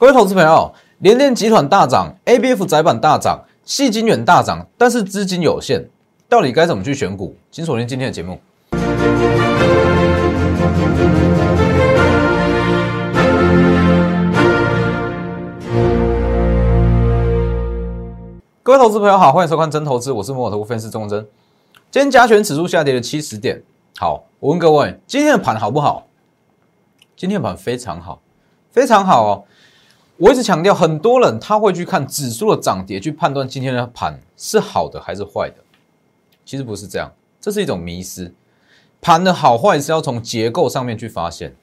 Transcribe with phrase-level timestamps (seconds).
[0.00, 5.86] 各位投资朋友，联电集团大涨，ABF 窄板大涨，细晶圆大涨，但是资金有限，
[6.26, 7.36] 到底该怎么去选股？
[7.50, 8.40] 请锁定今天的节目。
[18.62, 21.20] 各位投资朋友好，欢迎收看真投资，我是摩尔投分析师钟真。
[21.90, 23.62] 今天加权指数下跌了七十点。
[23.98, 26.06] 好，我问各位，今天的盘好不好？
[27.14, 28.18] 今天的盘非常好，
[28.72, 29.44] 非常好哦。
[30.20, 35.64] 我一直强调，很多人他会去看指数的涨跌，去判断今天的盘是好的还是坏的。
[36.44, 38.34] 其实不是这样，这是一种迷失。
[39.00, 41.56] 盘的好坏是要从结构上面去发现，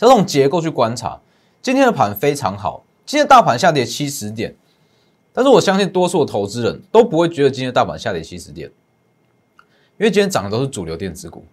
[0.00, 1.20] 要从结构去观察。
[1.62, 4.56] 今天的盘非常好，今天大盘下跌七十点。
[5.32, 8.68] 但是我相信多数的投资人都不会觉得今天大盘下跌七十点，
[9.96, 11.44] 因为今天涨的都是主流电子股，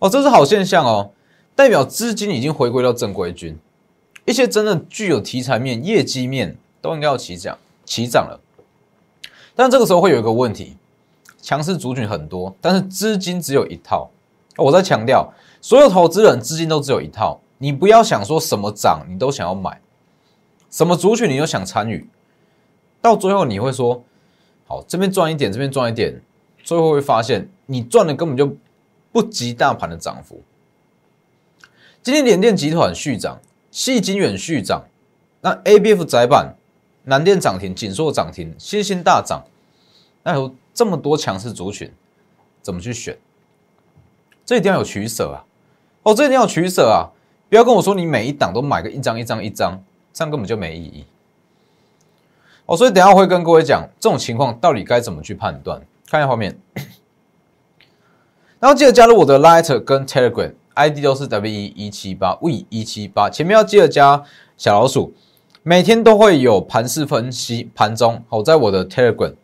[0.00, 1.12] 哦，这是好现象哦，
[1.54, 3.56] 代表资金已经回归到正规军，
[4.28, 7.56] 一些真的具有题材面、业绩面都应该要起涨，
[7.86, 8.38] 起涨了。
[9.56, 10.76] 但这个时候会有一个问题，
[11.40, 14.10] 强势族群很多，但是资金只有一套。
[14.58, 19.80] 我在强调，所有投资人资金都只有一套，你不要想说什么涨你都想要买，
[20.70, 22.06] 什么族群你都想参与。
[23.00, 24.04] 到最后你会说，
[24.66, 26.20] 好，这边赚一点，这边赚一点，
[26.62, 28.54] 最后会发现你赚的根本就
[29.10, 30.42] 不及大盘的涨幅。
[32.02, 33.40] 今天联电集团续涨，
[33.70, 34.84] 细晶远续涨，
[35.40, 36.54] 那 A B F 窄板、
[37.04, 39.44] 南电涨停，锦硕涨停，新兴大涨，
[40.22, 41.92] 那有这么多强势族群，
[42.62, 43.18] 怎么去选？
[44.44, 45.44] 这一定要有取舍啊！
[46.04, 47.12] 哦，这一定要取舍啊！
[47.50, 49.82] 不要跟我说你每一档都买个一张一张一张，
[50.12, 51.04] 这样根本就没意义。
[52.64, 55.80] 哦，所以等下会跟各位讲这种情况到底该怎么去判断。
[56.10, 56.58] 看一下画面，
[58.58, 64.22] 然后记得加入我的 Light 跟 Telegram ID 都是 W 一一七八 V 一七八，前面要记得加
[64.56, 65.12] 小老鼠，
[65.64, 69.34] 每天都会有盘势分析，盘中好在我的 Telegram，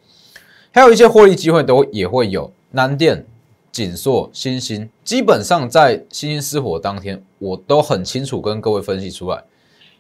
[0.73, 2.53] 还有一些获利机会都也会有。
[2.71, 3.25] 南电、
[3.71, 9.45] 锦硕、新兴，基本上在星星失火当天，我都很清楚跟各位分析出来，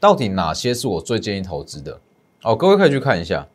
[0.00, 2.00] 到底哪些是我最建议投资的。
[2.42, 3.46] 哦，各位可以去看一下。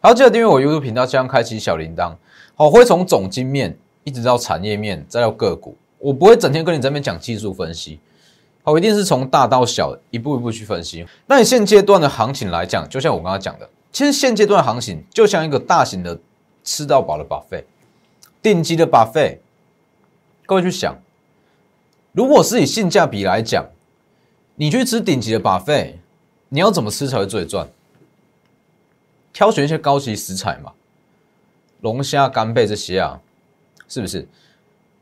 [0.00, 2.16] 好，记得订阅我 YouTube 频道，加上开启小铃铛。
[2.54, 5.76] 好，会从总经面一直到产业面，再到个股。
[6.00, 8.00] 我不会整天跟你这边讲技术分析。
[8.64, 11.06] 好，一定是从大到小，一步一步去分析。
[11.26, 16.18] 那你现阶段的行情来讲，就像我刚刚讲的，其实现阶段行情就像一个大型的
[16.64, 17.64] 吃到饱的 buffet，
[18.42, 19.38] 顶级的 buffet。
[20.46, 21.00] 各位去想，
[22.12, 23.64] 如果是以性价比来讲，
[24.56, 25.94] 你去吃顶级的 buffet。
[26.52, 27.68] 你要怎么吃才会最赚？
[29.32, 30.72] 挑选一些高级食材嘛，
[31.80, 33.20] 龙虾、干贝这些啊，
[33.86, 34.26] 是不是？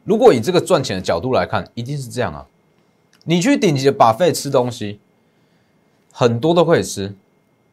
[0.08, 2.46] 如果以这个赚钱的角度来看，一定是这样啊。
[3.24, 5.00] 你去顶级的 buffet 吃东西，
[6.10, 7.14] 很多都可以吃，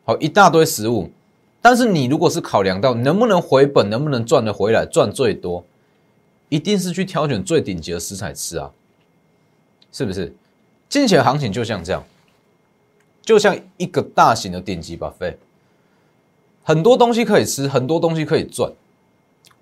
[0.04, 1.10] 好一大堆食物。
[1.62, 5.64] 但是你如果是考量到能不能回本，能不能赚得回来，赚最多，
[6.50, 8.70] 一定是去挑选最顶级的食材吃啊，
[9.94, 10.36] 是不是？
[10.90, 12.04] 金钱行情就像这样。
[13.22, 15.38] 就像一个大型的顶级 buffet，
[16.64, 18.74] 很多东西可以吃，很多东西可以赚。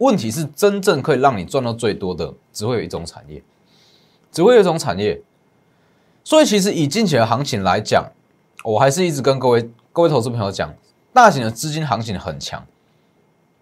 [0.04, 3.42] 问题是，真正可以让你赚到最多的，只会有一种产业，
[4.32, 5.22] 只会有一种产业。
[6.24, 8.06] 所以，其实以近期的行情来讲，
[8.64, 10.74] 我还是一直跟各位各位投资朋友讲，
[11.12, 12.66] 大型的资金行情很强，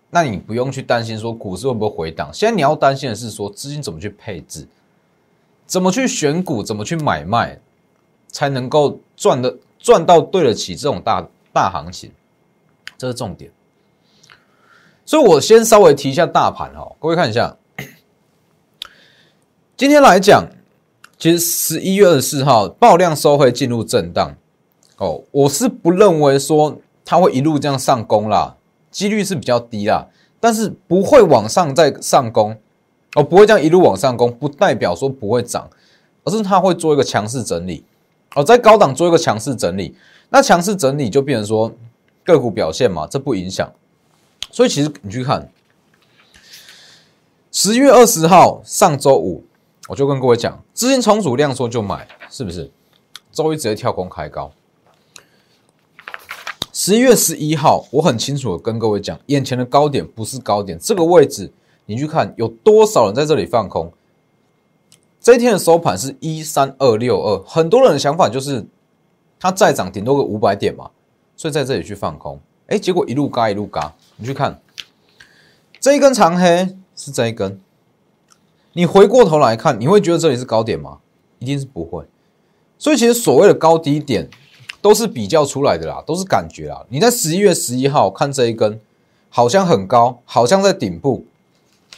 [0.09, 2.29] 那你不用去担心说股市会不会回档。
[2.33, 4.67] 现在你要担心的是说资金怎么去配置，
[5.65, 7.59] 怎么去选股，怎么去买卖，
[8.27, 9.57] 才能够赚的。
[9.83, 12.11] 赚到对得起这种大大行情，
[12.99, 13.51] 这是重点。
[15.11, 17.57] 所以我先稍微提一下大盘哈，各位看一下，
[19.75, 20.47] 今天来讲，
[21.17, 24.33] 其实十一月二十四号爆量收会进入震荡
[24.99, 28.55] 哦，我是不认为说它会一路这样上攻啦，
[28.89, 30.07] 几率是比较低啦，
[30.39, 32.55] 但是不会往上再上攻
[33.15, 35.69] 哦，不会这样一路往上攻，不代表说不会涨，
[36.23, 37.83] 而是它会做一个强势整理。
[38.35, 39.93] 哦，在高档做一个强势整理，
[40.29, 41.69] 那强势整理就变成说
[42.23, 43.69] 个股表现嘛，这不影响。
[44.51, 45.49] 所以其实你去看
[47.51, 49.43] 十月二十号上周五，
[49.87, 52.69] 我就跟各位讲，资金充足量缩就买，是不是？
[53.31, 54.51] 周一直接跳空开高。
[56.73, 61.51] 十一月十一号，我很清楚的跟各位讲，眼前的高点不是高点，这个位置
[61.85, 63.91] 你去看有多少人在这里放空。
[65.19, 68.65] 这一天的收盘是一三二六二，很多人的想法就是
[69.39, 70.89] 它再涨顶多个五百点嘛，
[71.35, 72.39] 所以在这里去放空，
[72.71, 74.61] 哎，结果一路嘎一路嘎，你去看
[75.81, 77.59] 这一根长黑是这一根，
[78.71, 80.99] 你回过头来看，你会觉得这里是高点吗？
[81.39, 82.05] 一定是不会。
[82.77, 84.29] 所以其实所谓的高低点，
[84.81, 86.85] 都是比较出来的啦，都是感觉啦。
[86.87, 88.79] 你在十一月十一号看这一根，
[89.29, 91.25] 好像很高，好像在顶部，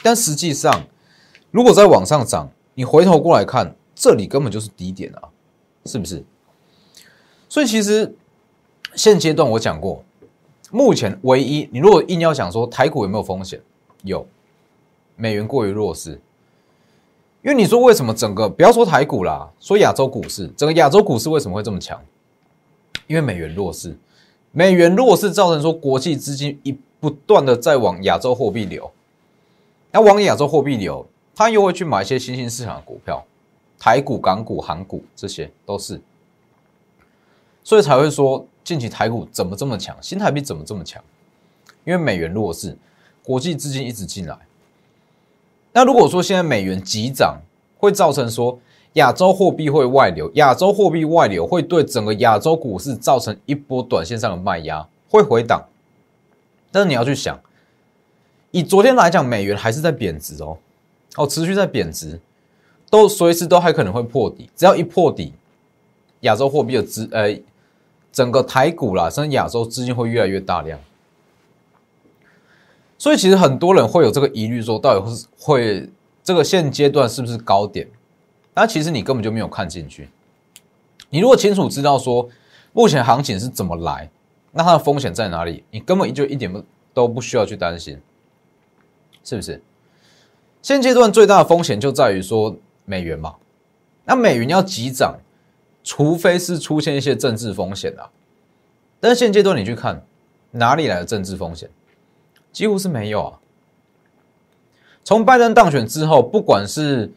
[0.02, 0.88] 但实际上，
[1.52, 5.30] 如果再往上涨，你回头过来看，这里根本就是低点啊，
[5.86, 6.26] 是不是？
[7.48, 8.16] 所以其实
[8.96, 10.04] 现阶段我讲过，
[10.74, 13.62] 目前唯一你如果硬要想说台股有没有风险，
[14.02, 14.26] 有，
[15.16, 16.20] 美元过于弱势。
[17.44, 22.02] 因为你说为什么整个不要说台股啦，说亚洲股市，整个亚洲股市为什么会这么强？
[23.06, 23.96] 因为美元弱势，
[24.52, 28.90] 美元弱势造成说国际资金一不断的在往亚洲货币流，
[29.92, 31.06] 那往亚洲货币流，
[31.36, 33.24] 他又会去买一些新兴市场的股票，
[33.78, 36.02] 台股、港股、韩股这些都是，
[37.64, 41.04] 所以才会说近期台股怎么这么强，新台币怎么这么强？
[41.84, 42.78] 因为美元弱势，
[43.24, 44.38] 国际资金一直进来。
[45.74, 47.42] 那如果说现在美元急涨，
[47.78, 48.58] 会造成说
[48.94, 55.68] 亚洲货币会外流，亚洲货币外流会对整个亚洲股市造成一波短线上的卖压，会回档。
[56.72, 57.40] 但是你要去想，
[58.52, 60.58] 以昨天来讲，美元还是在贬值哦，
[61.16, 62.20] 哦，持续在贬值，
[62.90, 65.34] 都随时都还可能会破底，只要一破底，
[66.22, 67.36] 亚洲货币的资，呃，
[68.14, 70.80] 整个台股啦，甚至亚洲资金会越来越大量。
[72.98, 75.90] 所以其实很多人会有这个疑虑，说到底会会
[76.24, 77.86] 这个现阶段是不是高点？
[78.54, 80.08] 那其实你根本就没有看进去。
[81.10, 82.30] 你如果清楚知道说
[82.72, 84.10] 目前行情是怎么来，
[84.52, 85.64] 那它的风险在哪里？
[85.72, 86.64] 你根本就一点不
[86.94, 88.00] 都不需要去担心，
[89.24, 89.62] 是不是？
[90.62, 92.56] 现阶段最大的风险就在于说
[92.86, 93.36] 美元嘛。
[94.06, 95.18] 那美元要急涨，
[95.84, 98.10] 除非是出现一些政治风险啊。
[99.00, 100.02] 但现阶段你去看
[100.52, 101.70] 哪里来的政治风险？
[102.52, 103.40] 几乎是没有啊！
[105.04, 107.12] 从拜登当选之后，不管是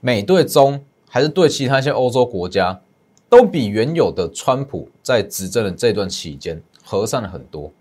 [0.00, 2.80] 美对中，还是对其他一些欧洲国家，
[3.28, 7.72] 都比原有的川普在执政的这段期间和善了很多，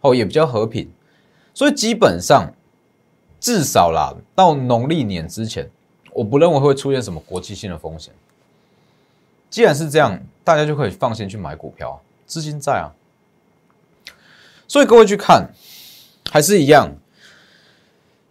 [0.00, 0.88] 哦，也比较和平。
[1.52, 2.50] 所以基本上，
[3.40, 5.68] 至少啦，到农历年之前，
[6.12, 8.14] 我不认为会出现什么国际性的风险。
[9.54, 12.90] 既然是这样，大家就可以放心去买股票，资金在啊。
[14.66, 15.48] 所以各位去看。
[16.28, 16.92] 还是一样，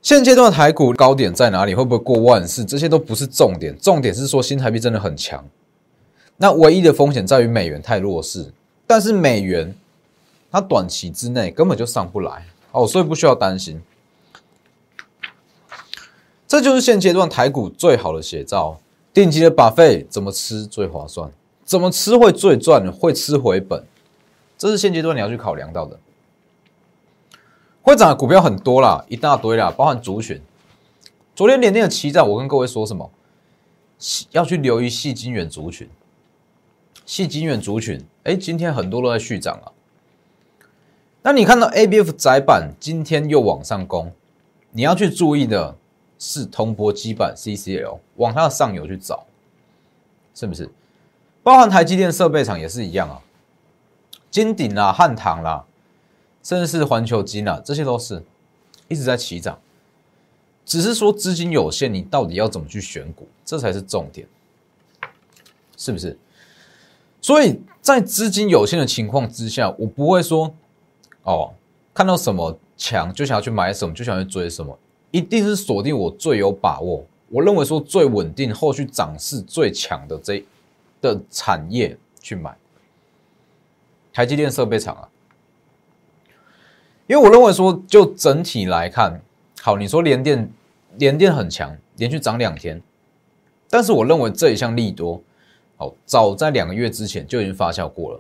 [0.02, 1.74] 现阶段台股高点在哪里？
[1.74, 2.66] 会不会过万四？
[2.66, 5.48] 这些都不是重点，重点是说新台币真的很强。
[6.36, 8.52] 那唯一的风险在于美元太弱势，
[8.86, 9.74] 但是美元
[10.52, 13.82] 它短期之内根本就上不来哦，所以不需要担心。
[16.46, 18.78] 这就是现阶段台股最好的写照。
[19.14, 21.32] 定期的把费怎么吃最划算？
[21.64, 22.92] 怎么吃会最赚？
[22.92, 23.86] 会吃回本？
[24.58, 26.00] 这是现阶段你要去考量到的。
[27.82, 30.42] 会涨的股票很多啦，一大堆啦，包含族群。
[31.36, 33.10] 昨天连电的期战，我跟各位说什么？
[34.32, 35.88] 要去留意细金远族群，
[37.06, 39.72] 细金远族群，哎，今天很多都在续涨啊。
[41.22, 44.12] 那你看到 A B F 窄板今天又往上攻，
[44.72, 45.78] 你要去注意的
[46.26, 49.26] 是通波基板 C C L 往它的上游去找，
[50.34, 50.70] 是不是？
[51.44, 53.20] 包含台积电设备厂也是一样啊，
[54.32, 55.66] 金鼎啦、汉唐啦。
[56.42, 58.22] 甚至是环球金啊，这些都是
[58.90, 59.58] 一直在起涨，
[60.66, 64.28] 只是说资金有限，你到底要怎么去选股，这才是重点，
[65.78, 66.18] 是不是？
[67.22, 70.54] 所以在资金有限的情况之下，我不会说
[71.24, 71.54] 哦，
[71.94, 74.78] 看到什么强就想要去买什么，就想要去追什么，
[75.14, 80.44] 一定是锁定我最有把握，我认为说最稳定、后续涨势最强的这
[81.00, 82.58] 的产业去买，
[84.12, 85.08] 台积电设备厂啊。
[87.06, 89.22] 因为我认为说，就整体来看，
[89.62, 90.52] 好，你说联电，
[90.98, 92.82] 联电很强，连续涨两天，
[93.70, 95.22] 但是我认为这一项利多，
[95.78, 98.20] 好，早在两个月之前就已经发酵过了。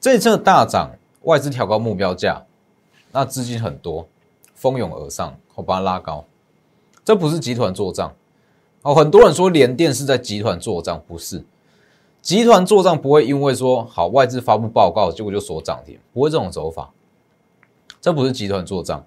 [0.00, 0.90] 这一次大涨，
[1.22, 2.44] 外资调高目标价，
[3.12, 4.08] 那资金很多，
[4.56, 6.24] 蜂拥而上，我把它拉高，
[7.04, 8.14] 这不是集团做账，
[8.82, 11.44] 哦，很多人说联电是在集团做账，不是，
[12.22, 16.92] 集团做账不会因为说好外资发布报告，结果就锁涨停，不会这种走法。
[18.00, 19.04] 这不是集团做账，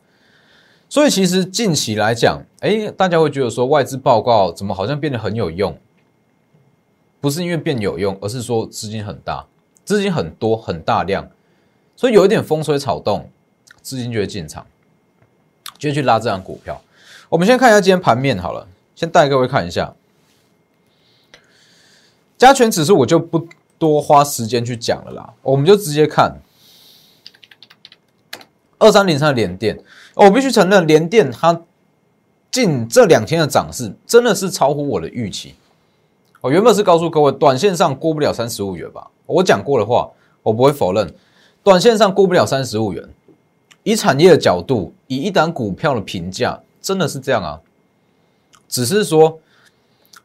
[0.90, 5.78] 所以其实近期来讲，哎，大家会觉得说外资报告怎么好像变得很有用？
[7.22, 9.48] 不是因为变有用，而是说资金很大，
[9.86, 11.30] 资金很多很大量，
[11.96, 13.30] 所以有一点风吹草动，
[13.82, 14.68] 资金就会进场，
[15.82, 16.80] 就会去拉这张股票。
[17.28, 19.96] 我们先看一下今天盘面好了，先带各位看一下
[22.38, 23.48] 加权指数，我就不
[23.80, 26.40] 多花时间去讲了啦，我们就直接看。
[28.78, 29.84] 二三零三的连电，
[30.14, 31.62] 我必须承认，连电它
[32.52, 35.56] 近这两天的涨势真的是超乎我的预期。
[36.42, 40.10] 我原本是告诉各位，短线上过不了三十五元吧，我讲过的话，
[40.44, 41.12] 我不会否认，
[41.64, 43.08] 短线上过不了三十五元。
[43.84, 47.60] 以产业的角度，以一档股票的评价，真的是这样啊。
[48.68, 49.40] 只是说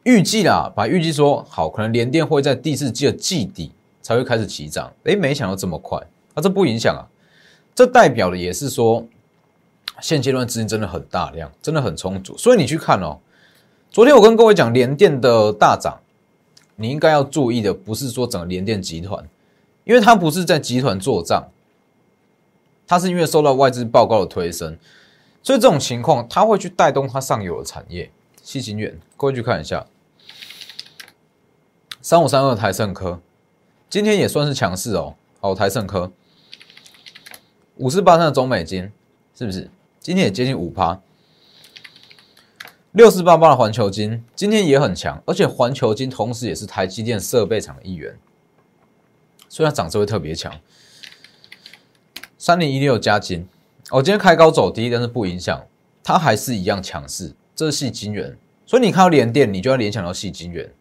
[0.03, 3.73] 预计啦，把预计说好，可能联电会在第四季的季底
[4.03, 4.93] 才会开始起涨。
[5.05, 5.99] 诶，没想到这么快，
[6.35, 7.03] 啊，这不影响啊。
[7.75, 9.07] 这代表的也是说，
[10.01, 12.37] 现阶段资金真的很大量，真的很充足。
[12.37, 13.19] 所以你去看哦，
[13.91, 15.99] 昨天我跟各位讲联电的大涨，
[16.77, 19.27] 你应该要注意的不是说整个联电集团，
[19.85, 21.49] 因为它不是在集团做账。
[22.87, 24.79] 它是因为受到外资报告的推升，
[25.43, 28.11] 所以这种情况它会去带动它上游的产业。
[28.43, 29.85] 细晶远，各位去看一下，
[32.01, 33.21] 三五三二台盛科，
[33.91, 35.17] 今天也算是强势哦。
[35.41, 36.13] 好，台盛科
[37.77, 38.93] 五四八三的中美金，
[39.37, 39.69] 是不是？
[39.99, 41.01] 今天也接近五趴。
[42.93, 48.17] 六四八八的环球金，今天也很强，而且环球金同时也是台积电设备厂的一员，
[49.49, 50.55] 所以它涨势会特别强。
[52.47, 53.45] 三零一六加金，
[53.91, 55.67] 哦，今天开高走低，但是不影响，
[56.05, 57.35] 它还是一样强势。
[57.57, 60.73] 这是细金元，所以你看到联电，你就要联想到细金元。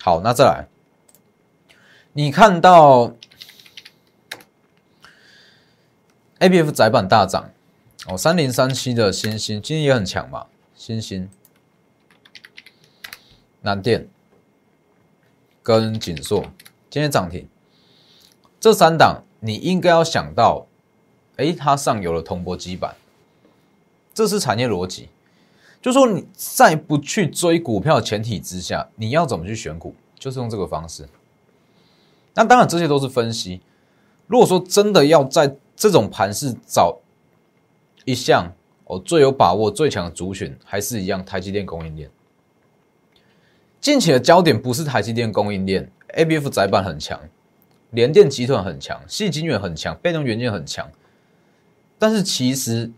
[0.00, 0.66] 好，那再来，
[2.14, 3.12] 你看到
[6.38, 7.50] A B F 窄板大涨，
[8.06, 11.28] 哦，三零三七的新星今天也很强嘛，新星、
[13.60, 14.08] 南电。
[15.62, 16.46] 跟锦硕。
[16.88, 17.46] 今天涨停，
[18.58, 19.22] 这三档。
[19.44, 20.66] 你应该要想到，
[21.36, 22.94] 哎，它上游的铜箔基板，
[24.14, 25.08] 这是产业逻辑。
[25.80, 31.08] 就说你在不去追股票的前提之下，你要怎么去选股，就是用这个方式。
[32.34, 33.60] 那当然这些都是分析。
[34.28, 37.00] 如果说真的要在这种盘势找
[38.04, 38.52] 一项
[38.84, 42.08] 我最有把握、最强的族群，还是一样台积电供应链。
[43.80, 47.20] 近期的焦点不是台积电供应链，A B F 窄板很强。
[47.92, 50.90] 联电集团很强，细晶圆很强，被动元件很强，
[51.98, 52.90] 但是其实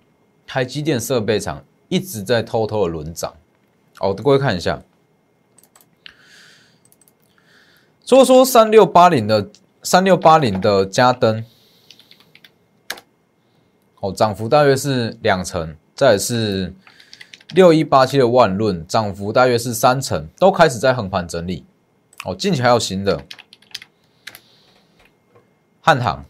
[0.46, 3.34] 台积电设备厂一直在偷偷的轮涨。
[3.98, 4.82] 哦，各位看一下，
[8.04, 9.48] 所以说三六八零的
[9.82, 11.44] 三六八零的加登，
[14.00, 16.72] 哦，涨幅大约是两成，再是
[17.50, 21.64] 六一八七的万润，涨幅大约是三成，都开始在横盘整理。
[22.24, 23.20] 哦，近期还有新的。
[25.86, 26.24] 汉唐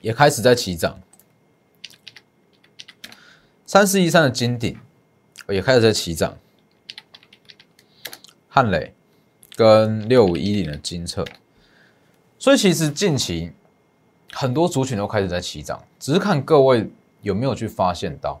[0.00, 1.00] 也开始在起涨，
[3.66, 4.78] 三四一三的金鼎
[5.48, 6.38] 也开始在起涨，
[8.48, 8.94] 汉磊
[9.56, 11.24] 跟六五一零的金策，
[12.38, 13.50] 所以其实近期
[14.30, 16.88] 很多族群都开始在起涨，只是看各位
[17.22, 18.40] 有没有去发现到，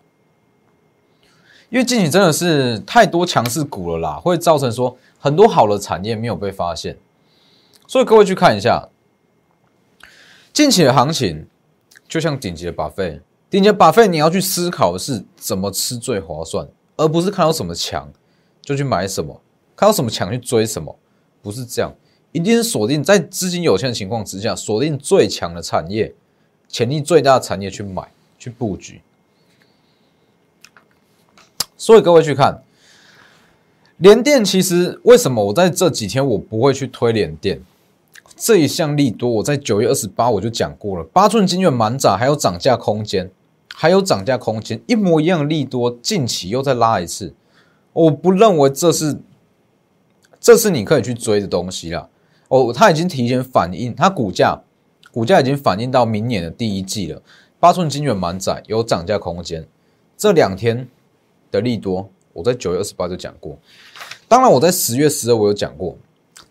[1.68, 6.96] 因为近期真的是太多强势股了啦，会造成说很多好的产业没有被发现，
[7.88, 8.88] 所以各位去看一下。
[10.54, 11.44] 近期的行情
[12.08, 13.20] 就像顶级的巴菲，
[13.50, 16.64] 顶级的巴菲你要去思考的是怎么吃最划算，
[16.96, 18.08] 而不是看到什么强
[18.62, 19.42] 就去买什么，
[19.74, 20.96] 看到什么强去追什么，
[21.42, 21.92] 不是这样，
[22.30, 26.14] 一定是锁定在资金有限的情况之下，锁定最强的产业，
[26.68, 28.08] 潜力最大的产业去买
[28.38, 29.02] 去布局。
[31.76, 32.62] 所以各位去看
[33.96, 37.60] 联电，其实为什么我在这几天我不会去推联电？
[38.36, 43.30] 这一项利多，我在九月二十八我就讲过了，八寸金圆满涨，还有涨价空间，
[43.74, 47.34] 还有涨价空间，一模一样的利多，近期又再拉一次，
[47.92, 49.20] 我不认为这是，
[50.40, 52.10] 这是你可以去追的东西了。
[52.48, 54.60] 哦，它已经提前反映，它股价，
[55.12, 57.22] 股价已经反映到明年的第一季了。
[57.60, 59.66] 八寸金圆满载有涨价空间，
[60.16, 60.88] 这两天
[61.50, 63.56] 的利多，我在九月二十八就讲过，
[64.26, 65.96] 当然我在十月十二我有讲过。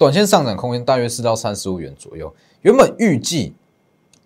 [0.04, 3.54] 短线上涨空间大约是到三十五元左右，原本预计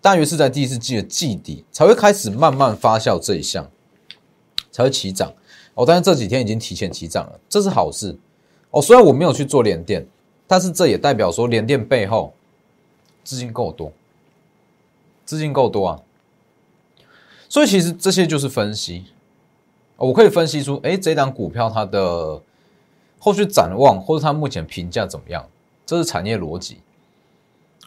[0.00, 3.64] 大约是在第四季的季底才会开始慢慢发酵这一项，
[4.72, 5.32] 才会起涨
[5.74, 5.86] 哦。
[5.86, 8.18] 但是这几天已经提前起涨了，这是好事
[8.72, 8.82] 哦。
[8.82, 10.04] 虽然我没有去做连电，
[10.48, 12.34] 但是这也代表说连电背后
[13.22, 13.92] 资金够多，
[15.24, 16.02] 资金够多啊。
[17.48, 19.04] 所以其实这些就是分析，
[19.96, 22.42] 我可以分析出，哎，这档股票它的
[23.20, 25.48] 后续展望或者它目前评价怎么样。
[25.88, 26.82] 这是产业逻辑，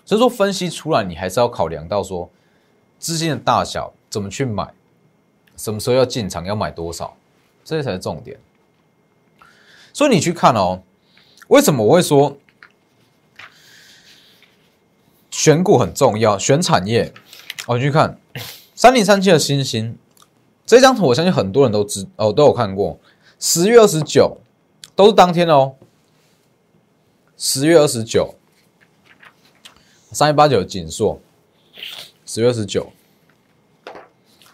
[0.03, 2.27] 所以说分析出来，你还是要考量到说
[2.97, 4.73] 资金的大小，怎么去买，
[5.55, 7.15] 什么时候要进场，要买多少，
[7.63, 8.39] 这些才是重点。
[9.93, 10.81] 所以你去看哦，
[11.49, 12.35] 为什么我会说
[15.29, 17.13] 选股很重要，选产业？
[17.67, 18.19] 我去看
[18.73, 19.95] 三零三七的星星
[20.65, 22.97] 这张图，我相信很多人都知哦，都有看过。
[23.37, 24.39] 十月二十九
[24.95, 25.75] 都是当天哦。
[27.43, 28.35] 十月二十九，
[30.11, 31.19] 三一八九锦硕，
[32.23, 32.91] 十月二十九，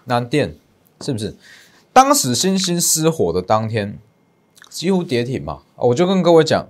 [0.06, 0.56] 南电
[1.02, 1.36] 是不是？
[1.92, 4.00] 当时星星失火的当天，
[4.70, 5.64] 几乎跌停嘛。
[5.76, 6.70] 我就跟各位讲，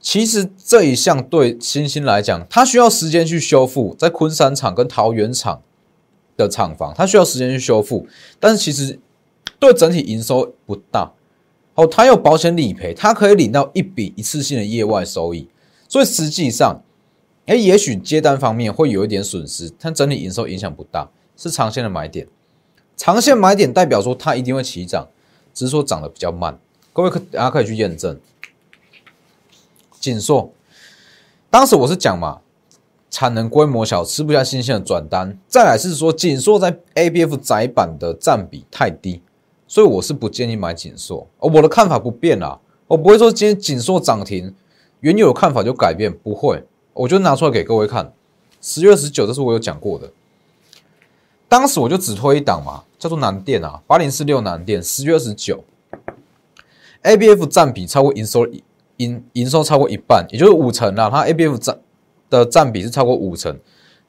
[0.00, 5.62] 其实这一项对星星来讲，它需要时间去修复，在昆山厂跟桃园厂
[6.36, 8.08] 的厂房，它需要时间去修复。
[8.40, 8.98] 但是其实
[9.60, 11.12] 对整体营收不大。
[11.74, 15.48] 哦，它有保险理赔，它可以领到一笔一次性的业外收益。
[15.88, 16.82] 所以实际上，
[17.46, 22.26] 哎，也许接单方面会有一点损失，但整体营收影响不大，是长线的买点。
[22.96, 25.08] 长线买点代表说它一定会起涨，
[25.54, 26.58] 只是说涨得比较慢。
[26.92, 28.20] 各位可大家可以去验证。
[29.98, 30.52] 锦硕，
[31.50, 32.40] 当时我是讲嘛，
[33.10, 35.38] 产能规模小，吃不下新鲜的转单。
[35.48, 39.22] 再来是说锦硕在 ABF 窄板的占比太低，
[39.70, 41.24] 所以我是不建议买锦硕。
[41.38, 42.58] 哦，我的看法不变啦，
[42.88, 44.52] 我不会说今天锦硕涨停，
[44.98, 46.64] 原有的看法就改变，不会。
[46.92, 48.12] 我就拿出来给各位看，
[48.60, 50.10] 十月二十九，这是我有讲过的。
[51.48, 55.62] 当时我就只推一档嘛，叫做南电啊，八零四六南电，十月二十九
[57.04, 58.44] ，ABF 占比超过营收
[58.96, 61.78] 营营收超过一半，也就是五成啊，它 ABF 占
[62.28, 63.56] 的占比是超过五成，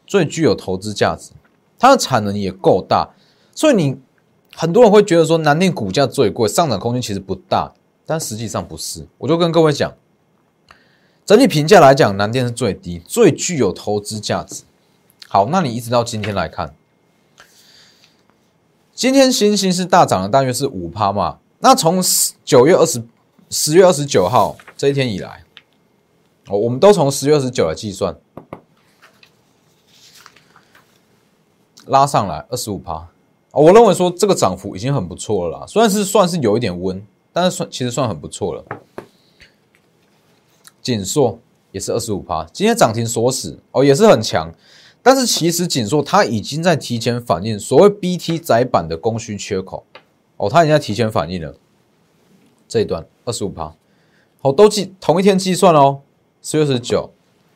[0.08, 1.34] 最具有投资价值，
[1.78, 3.10] 它的产能也够大，
[3.54, 4.00] 所以你
[4.56, 7.74] 很多人会觉得说南电股价最贵，上涨空间其实不大，
[8.06, 9.94] 但实际上不是，我就跟各位讲，
[11.26, 14.64] 整体评价来讲，南电是最低，最具有投资价值。
[15.28, 16.76] 好，那你一直到今天来看。
[18.94, 21.40] 今天星星是大涨了，大约是五趴嘛。
[21.60, 22.04] 那从
[22.44, 23.02] 九月二十、
[23.50, 25.44] 十月二十九号这一天以来，
[26.48, 28.16] 哦，我们都从十月二十九来计算，
[31.86, 33.08] 拉上来二十五趴。
[33.52, 38.64] 我认为说这个涨幅已经很不错了啦，虽然是算是有一点温，但是算其实算很不错了。
[40.82, 41.38] 锦硕
[41.72, 44.52] 也是二十五趴，今天涨停锁死哦，也是很强。
[45.04, 49.84] 但是其实锦硕它已经在提前反映所谓 BT 窄板的供需缺口
[50.38, 51.56] 哦，它已经在提前反映了
[52.68, 53.74] 这一段二十五趴，
[54.42, 56.02] 好都计同一天计算哦，
[56.42, 57.12] 十月十九，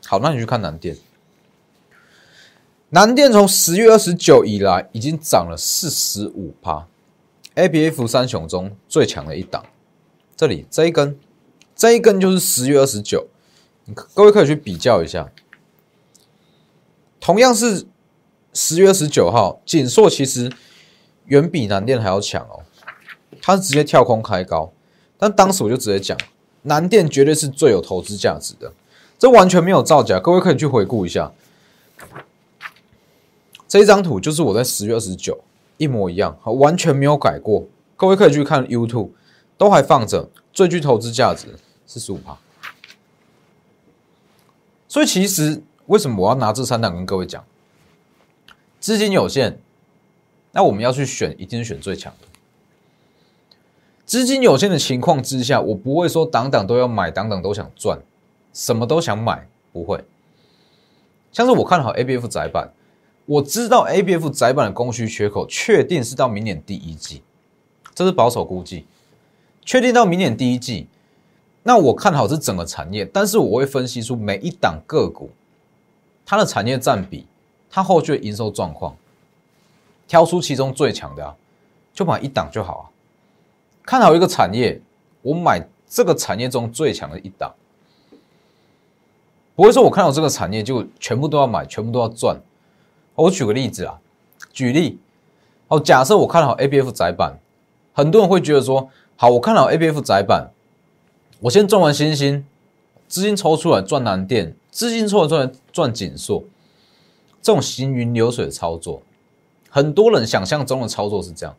[0.06, 0.98] 好，那你去看南电，
[2.89, 6.88] 南电从十月二十九以来已经涨了四十五趴
[7.56, 9.65] ，ABF 三雄中最强的一档，
[10.38, 11.17] 这里这一根，
[11.76, 13.28] 这一根就是十月二十九，
[14.13, 15.32] 各位可以去比较一下。
[17.19, 17.88] 同样是
[18.54, 20.52] 十月二十九号，锦硕其实
[21.26, 22.62] 远比南电还要强哦，
[23.41, 24.71] 它是直接跳空开高，
[25.17, 26.15] 但当时我就直接讲，
[26.62, 28.71] 南电绝对是最有投资价值的，
[29.17, 31.34] 这完全没有造假，各位可以去回顾一下，
[33.76, 35.38] 这一张图就是我在十月二十九
[35.76, 37.66] 一模一样，完全没有改过，
[37.98, 39.10] 各位可以去看 YouTube，
[39.58, 41.48] 都还放着，最具投资价值
[41.86, 42.38] 四十五趴，
[44.88, 45.62] 所以其实。
[45.88, 47.44] 为什么我要拿这三档跟各位讲？
[48.80, 49.60] 资金有限，
[50.54, 52.28] 那我们要去选，一定是选最强的。
[54.06, 58.00] 资金有限的情况之下，我不会说档档都要买，档档都想赚，
[58.54, 60.02] 什么都想买，不会。
[61.34, 62.72] 像是我看好 ABF 窄板，
[63.26, 67.24] 我知道 ABF 窄板的供需缺口确定是到明年第一季，
[67.94, 68.86] 这是保守估计，
[69.64, 70.88] 确定到明年第一季。
[71.64, 75.32] 那我看好是整个产业，但是我会分析出每一档个股。
[76.24, 77.26] 它的产业占比，
[77.70, 78.96] 它后续的营收状况，
[80.08, 81.36] 挑出其中最强的啊，
[81.94, 82.84] 就买一档就好啊。
[83.84, 84.80] 看好一个产业，
[85.24, 87.52] 我买这个产业中最强的一档，
[89.56, 92.40] 不会说我看到这个产业就全部都要买，全部都要赚。
[93.15, 93.99] 我举个例子啊，
[94.54, 94.99] 举例，
[95.67, 97.39] 哦，假设我看好 ABF 窄板，
[97.93, 100.51] 很多人会觉得说，好，我看好 ABF 窄板，
[101.39, 102.45] 我先赚完星星，
[103.08, 104.56] 资金抽出来赚南电。
[104.69, 106.43] 资金错了赚赚紧缩，
[107.41, 109.01] 这种行云流水的操作，
[109.69, 111.56] 很多人想象中的操作是这样，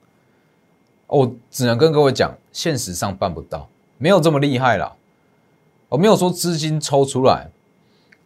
[1.06, 4.94] 我只能跟各位讲，现实上办不到，没有这么厉害啦。
[5.88, 7.48] 我没有说资金抽出来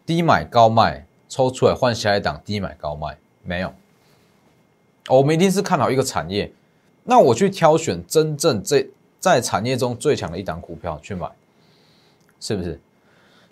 [0.05, 3.73] 低买高卖，抽出来换下一档低买高卖，没有。
[5.07, 6.51] 我们一定是看好一个产业，
[7.05, 8.85] 那我去挑选真正这
[9.17, 11.31] 在产业中最强的一档股票去买，
[12.41, 12.77] 是不是？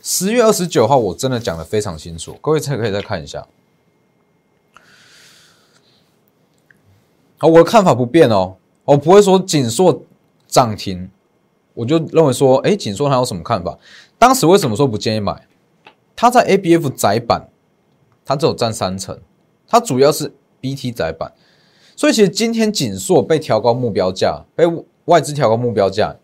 [0.01, 3.47] 十月二十九号，我真的讲的非常清楚，各位再可以再看一下。
[7.37, 10.03] 好，我的看法不变哦，我不会说锦硕
[10.47, 11.09] 涨停，
[11.73, 13.79] 我就认为说，哎，锦硕它有什么看法？
[14.17, 15.47] 当时为什么说不建议买？
[16.13, 17.47] 它在 ABF 窄板，
[18.29, 19.19] 它只有占三成，
[19.67, 21.33] 它主要是 BT 窄板，
[21.95, 24.65] 所以其实今天锦硕被调高目标价，被
[25.05, 26.15] 外资调高目标价，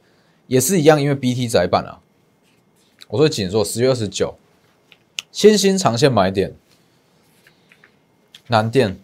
[0.46, 2.00] 也是一样，因为 BT 窄板啊。
[3.08, 4.36] 我说紧缩十月二十九，
[5.32, 6.54] 先新长线买点
[8.50, 9.00] 南电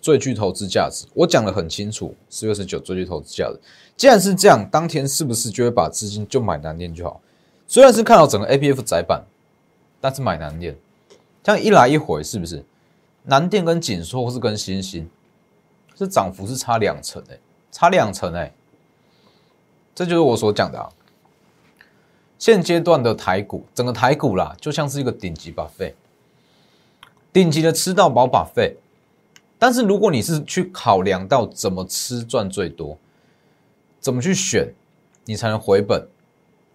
[0.00, 3.60] 最具投资价值，我讲的很清楚，十月二十九最具投资价值。
[3.98, 7.20] 既然是这样，当天是不是就会把资金就买南电就好？
[7.68, 9.26] 虽然是看到整个 A P F 窄板，
[10.00, 10.74] 但是买南电，
[11.42, 12.64] 这样一来一回，是不是
[13.24, 15.08] 南电跟锦硕或是跟新兴，
[15.94, 17.38] 这涨幅是差两成哎，
[17.70, 18.52] 差两成哎，
[19.94, 20.88] 这就是我所讲的啊。
[22.38, 25.94] 现阶段的台股，整个台股啦，就像是一个顶级把费，
[27.32, 28.76] 顶级的吃到饱把费。
[29.58, 32.96] 但是如果你是去考量到怎么吃赚最多，
[33.98, 34.72] 怎么去选，
[35.26, 36.08] 你才能回本，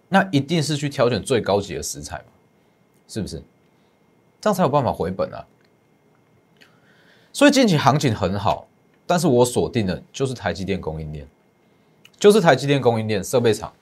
[0.08, 2.24] 那一定是去挑选最高级的食材嘛，
[3.08, 3.42] 是不是？
[4.46, 5.44] 这样才有办法回本啊。
[7.32, 8.68] 所以近期行情很好，
[9.04, 11.26] 但是我锁定的就是台积电供应链，
[12.16, 13.72] 就是台积电供应链设备厂。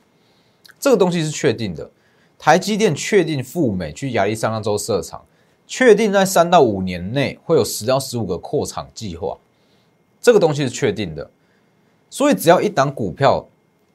[0.80, 1.90] 这个东西是确定的，
[2.38, 5.22] 台积电确定赴美去亚利桑那州设厂，
[5.66, 9.36] 确定在三到五年内会有十到十五个扩厂计划，
[10.22, 11.30] 这个东西是确定的。
[12.08, 13.46] 所以只要一档股票，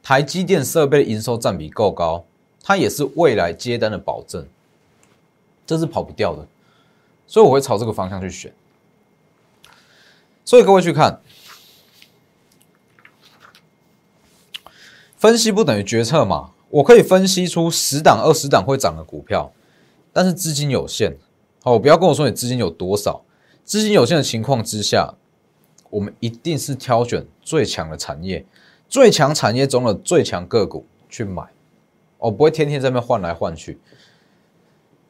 [0.04, 2.24] 台积电设备营收占比够高，
[2.62, 4.46] 它也是未来接单的保证，
[5.66, 6.48] 这是跑不掉的。
[7.30, 8.52] 所以我会朝这个方向去选。
[10.44, 11.22] 所以各位去看，
[15.16, 16.54] 分析不等于决策嘛。
[16.72, 19.52] 我可以分析出十档、二十档会涨的股票，
[20.12, 21.18] 但是资金有限，
[21.64, 23.24] 好，不要跟我说你资金有多少。
[23.64, 25.14] 资金有限的情况之下，
[25.92, 28.44] 我们一定是挑选最强的产业、
[28.88, 31.44] 最强产业中的最强个股去买，
[32.18, 33.80] 我不会天天在那换来换去。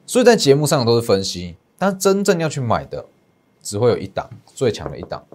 [0.06, 3.04] 所以在节目上都是分析，但真正要去买的，
[3.64, 5.26] 只会有一档最强的一档。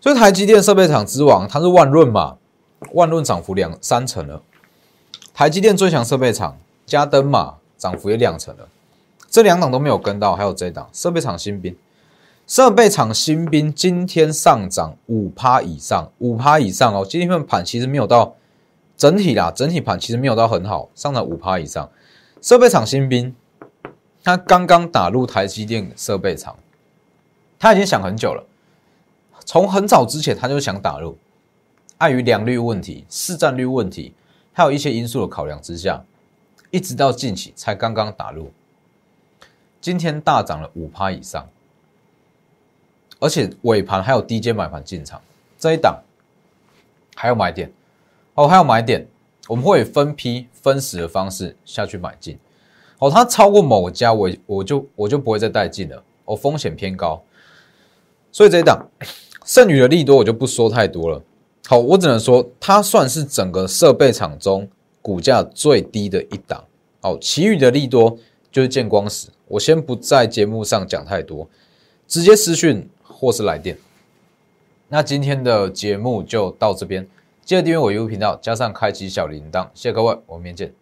[0.00, 2.36] 所以台积电设备厂之王，它是万润嘛？
[2.92, 4.42] 万润涨幅两三成了，
[5.32, 8.68] 台积电最强设备厂嘉登嘛，涨幅也两成了，
[9.30, 11.76] 这两档都没有跟到，还有这档设备厂新兵，
[12.48, 18.34] 设备厂新兵今天上涨五趴以上，五趴以上哦，今天份盘其实没有到
[18.96, 21.88] 整体啦，整体盘其实没有到很好，上涨五趴以上，
[22.40, 23.32] 设备厂新兵，
[24.22, 26.56] 他刚刚打入台积电设备厂，
[27.58, 28.44] 他已经想很久了，
[29.44, 31.18] 从很早之前他就想打入。
[31.98, 34.12] 碍于良率问题、市占率问题，
[34.52, 36.02] 还有一些因素的考量之下，
[36.70, 38.52] 一直到近期才刚刚打入。
[39.80, 41.48] 今天大涨了五趴以上，
[43.20, 45.20] 而且尾盘还有低阶买盘进场，
[45.58, 46.02] 这一档
[47.14, 47.72] 还有买点
[48.34, 49.06] 哦，还有买点，
[49.46, 52.36] 我们会分批分时的方式下去买进。
[53.02, 57.20] 哦，它超过某家，我我就我就不会再带进了，哦，风险偏高，
[58.30, 58.80] 所以这一档
[59.44, 61.20] 剩余的利多我就不说太多了。
[61.66, 64.68] 好，我只能说它算是整个设备厂中
[65.00, 66.62] 股价最低的一档。
[67.00, 68.16] 好，其余的利多
[68.52, 71.48] 就是见光死，我先不在节目上讲太多，
[72.06, 73.76] 直接私讯或是来电。
[74.86, 77.08] 那今天的节目就到这边，
[77.44, 80.81] 记得订阅我 U 频道，加上开启小铃铛，谢谢各位，我们明天见。